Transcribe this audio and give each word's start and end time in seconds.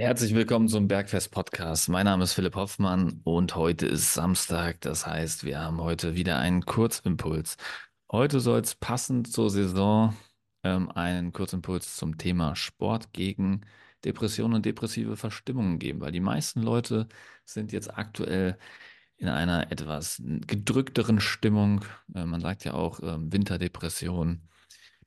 Herzlich 0.00 0.32
willkommen 0.32 0.68
zum 0.68 0.86
Bergfest 0.86 1.32
Podcast. 1.32 1.88
Mein 1.88 2.04
Name 2.04 2.22
ist 2.22 2.32
Philipp 2.32 2.54
Hoffmann 2.54 3.20
und 3.24 3.56
heute 3.56 3.86
ist 3.86 4.14
Samstag. 4.14 4.80
Das 4.80 5.04
heißt, 5.08 5.42
wir 5.42 5.58
haben 5.58 5.80
heute 5.80 6.14
wieder 6.14 6.38
einen 6.38 6.64
Kurzimpuls. 6.64 7.56
Heute 8.08 8.38
soll 8.38 8.60
es 8.60 8.76
passend 8.76 9.32
zur 9.32 9.50
Saison 9.50 10.14
ähm, 10.62 10.88
einen 10.92 11.32
Kurzimpuls 11.32 11.96
zum 11.96 12.16
Thema 12.16 12.54
Sport 12.54 13.12
gegen 13.12 13.62
Depressionen 14.04 14.54
und 14.54 14.66
depressive 14.66 15.16
Verstimmungen 15.16 15.80
geben, 15.80 16.00
weil 16.00 16.12
die 16.12 16.20
meisten 16.20 16.62
Leute 16.62 17.08
sind 17.44 17.72
jetzt 17.72 17.92
aktuell 17.98 18.56
in 19.16 19.28
einer 19.28 19.72
etwas 19.72 20.22
gedrückteren 20.46 21.18
Stimmung. 21.18 21.84
Äh, 22.14 22.24
man 22.24 22.40
sagt 22.40 22.64
ja 22.64 22.74
auch 22.74 23.00
äh, 23.00 23.16
Winterdepression. 23.32 24.47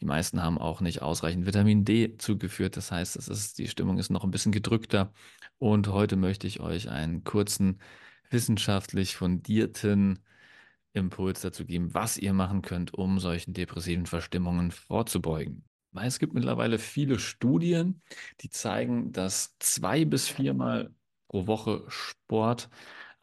Die 0.00 0.04
meisten 0.04 0.42
haben 0.42 0.58
auch 0.58 0.80
nicht 0.80 1.02
ausreichend 1.02 1.46
Vitamin 1.46 1.84
D 1.84 2.16
zugeführt. 2.18 2.76
Das 2.76 2.92
heißt, 2.92 3.16
es 3.16 3.28
ist, 3.28 3.58
die 3.58 3.68
Stimmung 3.68 3.98
ist 3.98 4.10
noch 4.10 4.24
ein 4.24 4.30
bisschen 4.30 4.52
gedrückter. 4.52 5.12
Und 5.58 5.88
heute 5.88 6.16
möchte 6.16 6.46
ich 6.46 6.60
euch 6.60 6.88
einen 6.88 7.24
kurzen, 7.24 7.80
wissenschaftlich 8.30 9.16
fundierten 9.16 10.20
Impuls 10.92 11.40
dazu 11.40 11.64
geben, 11.64 11.94
was 11.94 12.16
ihr 12.16 12.32
machen 12.32 12.62
könnt, 12.62 12.94
um 12.94 13.18
solchen 13.18 13.54
depressiven 13.54 14.06
Verstimmungen 14.06 14.70
vorzubeugen. 14.70 15.64
Weil 15.92 16.06
es 16.06 16.18
gibt 16.18 16.34
mittlerweile 16.34 16.78
viele 16.78 17.18
Studien, 17.18 18.02
die 18.40 18.50
zeigen, 18.50 19.12
dass 19.12 19.56
zwei 19.58 20.04
bis 20.04 20.28
viermal 20.28 20.94
pro 21.28 21.46
Woche 21.46 21.84
Sport 21.88 22.68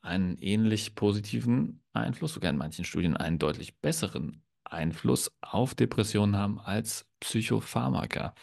einen 0.01 0.37
ähnlich 0.37 0.95
positiven 0.95 1.81
Einfluss, 1.93 2.33
sogar 2.33 2.51
in 2.51 2.57
manchen 2.57 2.85
Studien 2.85 3.17
einen 3.17 3.39
deutlich 3.39 3.79
besseren 3.79 4.44
Einfluss 4.65 5.31
auf 5.41 5.75
Depressionen 5.75 6.35
haben 6.37 6.59
als 6.59 7.07
Psychopharmaka. 7.19 8.33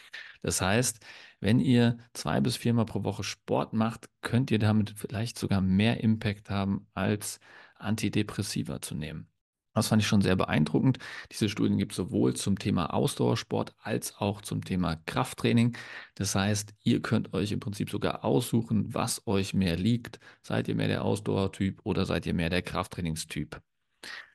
Das 0.41 0.61
heißt, 0.61 0.99
wenn 1.39 1.59
ihr 1.59 1.97
zwei 2.13 2.41
bis 2.41 2.55
viermal 2.57 2.85
pro 2.85 3.03
Woche 3.03 3.23
Sport 3.23 3.73
macht, 3.73 4.09
könnt 4.21 4.51
ihr 4.51 4.59
damit 4.59 4.93
vielleicht 4.97 5.37
sogar 5.37 5.61
mehr 5.61 6.01
Impact 6.01 6.49
haben, 6.49 6.87
als 6.93 7.39
Antidepressiva 7.75 8.81
zu 8.81 8.95
nehmen. 8.95 9.27
Das 9.73 9.87
fand 9.87 10.01
ich 10.01 10.07
schon 10.07 10.21
sehr 10.21 10.35
beeindruckend. 10.35 10.99
Diese 11.31 11.49
Studien 11.49 11.77
gibt 11.79 11.93
es 11.93 11.95
sowohl 11.97 12.35
zum 12.35 12.59
Thema 12.59 12.93
Ausdauersport 12.93 13.73
als 13.81 14.15
auch 14.17 14.41
zum 14.41 14.63
Thema 14.63 14.97
Krafttraining. 15.07 15.75
Das 16.15 16.35
heißt, 16.35 16.75
ihr 16.83 17.01
könnt 17.01 17.33
euch 17.33 17.51
im 17.51 17.59
Prinzip 17.59 17.89
sogar 17.89 18.23
aussuchen, 18.23 18.93
was 18.93 19.25
euch 19.25 19.53
mehr 19.55 19.75
liegt. 19.75 20.19
Seid 20.43 20.67
ihr 20.67 20.75
mehr 20.75 20.87
der 20.87 21.03
Ausdauertyp 21.03 21.81
oder 21.83 22.05
seid 22.05 22.25
ihr 22.27 22.35
mehr 22.35 22.49
der 22.51 22.61
Krafttrainingstyp? 22.61 23.61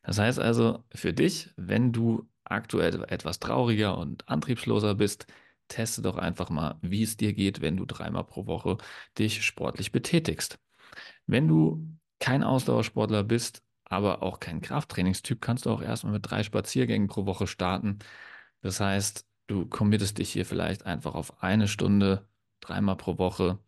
Das 0.08 0.18
heißt 0.18 0.38
also 0.38 0.84
für 0.94 1.12
dich, 1.12 1.50
wenn 1.56 1.92
du 1.92 2.26
aktuell 2.44 3.04
etwas 3.08 3.40
trauriger 3.40 3.98
und 3.98 4.26
antriebsloser 4.26 4.94
bist, 4.94 5.26
teste 5.68 6.00
doch 6.00 6.16
einfach 6.16 6.48
mal, 6.48 6.78
wie 6.80 7.02
es 7.02 7.18
dir 7.18 7.34
geht, 7.34 7.60
wenn 7.60 7.76
du 7.76 7.84
dreimal 7.84 8.24
pro 8.24 8.46
Woche 8.46 8.78
dich 9.18 9.44
sportlich 9.44 9.92
betätigst. 9.92 10.58
Wenn 11.26 11.46
du 11.46 11.86
kein 12.20 12.42
Ausdauersportler 12.42 13.22
bist, 13.22 13.62
aber 13.84 14.22
auch 14.22 14.40
kein 14.40 14.62
Krafttrainingstyp, 14.62 15.42
kannst 15.42 15.66
du 15.66 15.70
auch 15.70 15.82
erstmal 15.82 16.14
mit 16.14 16.30
drei 16.30 16.42
Spaziergängen 16.42 17.08
pro 17.08 17.26
Woche 17.26 17.46
starten. 17.46 17.98
Das 18.62 18.80
heißt, 18.80 19.26
du 19.48 19.66
committest 19.66 20.16
dich 20.18 20.32
hier 20.32 20.46
vielleicht 20.46 20.86
einfach 20.86 21.14
auf 21.16 21.42
eine 21.42 21.68
Stunde 21.68 22.26
dreimal 22.60 22.96
pro 22.96 23.18
Woche, 23.18 23.58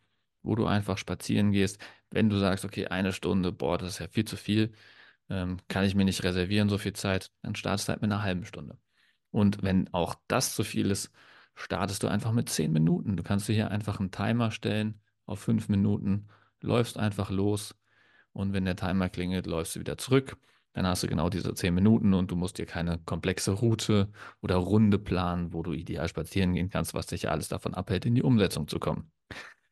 wo 0.43 0.55
du 0.55 0.65
einfach 0.67 0.97
spazieren 0.97 1.53
gehst. 1.53 1.79
Wenn 2.11 2.31
du 2.31 2.39
sagst, 2.39 2.65
okay, 2.65 2.87
eine 2.87 3.13
Stunde, 3.13 3.53
boah, 3.53 3.77
das 3.77 3.91
ist 3.91 3.99
ja 4.01 4.09
viel 4.09 4.25
zu 4.25 4.37
viel, 4.39 4.73
ähm, 5.31 5.59
kann 5.69 5.85
ich 5.85 5.95
mir 5.95 6.05
nicht 6.05 6.23
reservieren, 6.25 6.69
so 6.69 6.79
viel 6.79 6.93
Zeit, 6.93 7.31
dann 7.43 7.55
startest 7.55 7.89
du 7.89 7.93
halt 7.93 8.03
mit 8.03 8.13
einer 8.13 8.23
halben 8.23 8.45
Stunde. 8.45 8.79
Und 9.31 9.63
wenn 9.63 9.93
auch 9.95 10.17
das 10.29 10.55
zu 10.55 10.65
viel 10.65 10.91
ist, 10.91 11.11
startest 11.55 12.03
du 12.03 12.09
einfach 12.09 12.33
mit 12.33 12.49
zehn 12.49 12.73
Minuten. 12.73 13.17
Du 13.17 13.23
kannst 13.23 13.49
dir 13.49 13.55
hier 13.55 13.71
einfach 13.71 14.01
einen 14.01 14.11
Timer 14.11 14.51
stellen 14.51 15.01
auf 15.27 15.41
fünf 15.41 15.69
Minuten, 15.69 16.29
läufst 16.61 16.99
einfach 16.99 17.31
los 17.31 17.75
und 18.33 18.53
wenn 18.53 18.65
der 18.65 18.77
Timer 18.77 19.09
klingelt, 19.09 19.47
läufst 19.47 19.77
du 19.77 19.81
wieder 19.81 19.99
zurück. 19.99 20.37
Dann 20.73 20.87
hast 20.87 21.03
du 21.03 21.09
genau 21.09 21.29
diese 21.29 21.53
zehn 21.55 21.75
Minuten 21.75 22.15
und 22.15 22.31
du 22.31 22.37
musst 22.37 22.59
dir 22.59 22.67
keine 22.67 22.99
komplexe 22.99 23.53
Route 23.53 24.11
oder 24.41 24.57
Runde 24.57 24.99
planen, 24.99 25.53
wo 25.53 25.63
du 25.63 25.73
ideal 25.73 26.09
spazieren 26.09 26.55
gehen 26.55 26.71
kannst, 26.71 26.95
was 26.95 27.07
dich 27.07 27.23
ja 27.23 27.31
alles 27.31 27.49
davon 27.49 27.75
abhält, 27.75 28.07
in 28.07 28.15
die 28.15 28.23
Umsetzung 28.23 28.69
zu 28.69 28.79
kommen. 28.79 29.11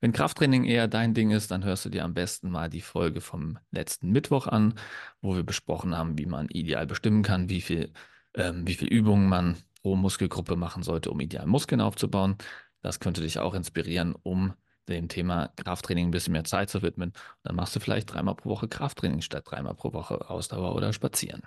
Wenn 0.01 0.13
Krafttraining 0.13 0.65
eher 0.65 0.87
dein 0.87 1.13
Ding 1.15 1.31
ist, 1.31 1.51
dann 1.51 1.65
hörst 1.65 1.85
du 1.85 1.89
dir 1.89 2.05
am 2.05 2.15
besten 2.15 2.51
mal 2.51 2.71
die 2.71 2.81
Folge 2.81 3.21
vom 3.21 3.59
letzten 3.73 4.11
Mittwoch 4.11 4.47
an, 4.47 4.75
wo 5.21 5.35
wir 5.35 5.43
besprochen 5.43 5.97
haben, 5.97 6.17
wie 6.19 6.27
man 6.27 6.49
ideal 6.49 6.87
bestimmen 6.87 7.23
kann, 7.23 7.49
wie 7.49 7.61
viel, 7.61 7.93
ähm, 8.35 8.67
wie 8.67 8.75
viel 8.75 8.89
Übungen 8.89 9.29
man 9.29 9.57
pro 9.83 9.97
Muskelgruppe 9.97 10.57
machen 10.57 10.83
sollte, 10.83 11.11
um 11.11 11.21
ideal 11.21 11.47
Muskeln 11.47 11.81
aufzubauen. 11.81 12.37
Das 12.81 13.01
könnte 13.01 13.23
dich 13.23 13.39
auch 13.41 13.55
inspirieren, 13.55 14.15
um 14.23 14.55
dem 14.89 15.09
Thema 15.09 15.49
Krafttraining 15.57 16.09
ein 16.09 16.11
bisschen 16.13 16.33
mehr 16.33 16.45
Zeit 16.45 16.71
zu 16.71 16.83
widmen. 16.83 17.13
dann 17.43 17.57
machst 17.57 17.77
du 17.77 17.81
vielleicht 17.81 18.13
dreimal 18.13 18.37
pro 18.37 18.51
Woche 18.51 18.69
Krafttraining 18.69 19.21
statt 19.21 19.45
dreimal 19.47 19.75
pro 19.75 19.93
Woche 19.93 20.31
Ausdauer 20.31 20.75
oder 20.75 20.93
Spazieren. 20.93 21.43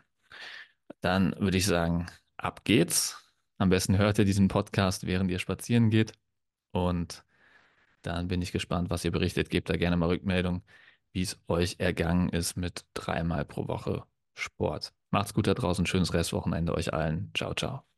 Dann 1.02 1.36
würde 1.40 1.58
ich 1.58 1.66
sagen, 1.66 2.08
ab 2.38 2.64
geht's. 2.66 3.18
Am 3.58 3.70
besten 3.70 3.98
hört 3.98 4.20
ihr 4.20 4.26
diesen 4.26 4.48
Podcast, 4.48 5.06
während 5.06 5.32
ihr 5.32 5.40
spazieren 5.40 5.90
geht. 5.90 6.14
Und 6.72 7.24
dann 8.02 8.28
bin 8.28 8.42
ich 8.42 8.52
gespannt, 8.52 8.90
was 8.90 9.06
ihr 9.06 9.12
berichtet. 9.12 9.50
Gebt 9.50 9.70
da 9.70 9.78
gerne 9.78 9.98
mal 9.98 10.08
Rückmeldung, 10.10 10.64
wie 11.14 11.22
es 11.22 11.40
euch 11.48 11.76
ergangen 11.80 12.30
ist 12.30 12.58
mit 12.58 12.86
dreimal 12.94 13.46
pro 13.46 13.68
Woche 13.68 14.04
Sport. 14.36 14.94
Macht's 15.12 15.34
gut 15.34 15.48
da 15.48 15.54
draußen, 15.54 15.86
schönes 15.86 16.14
Restwochenende 16.14 16.74
euch 16.74 16.94
allen. 16.94 17.32
Ciao, 17.36 17.54
ciao. 17.54 17.91